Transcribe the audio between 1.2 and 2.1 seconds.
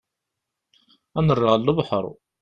nerr ɣer lebḥer.